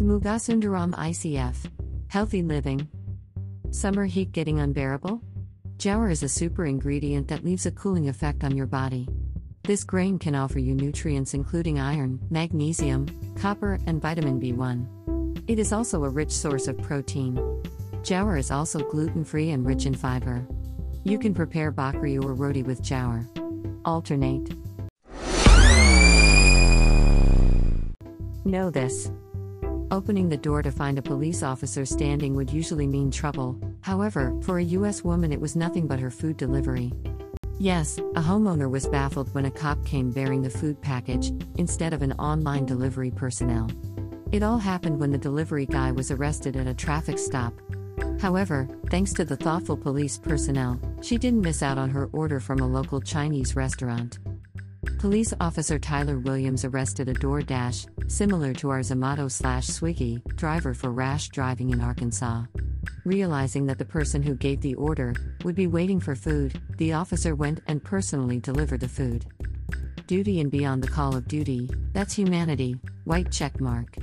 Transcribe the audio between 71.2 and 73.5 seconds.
duty, that's humanity, white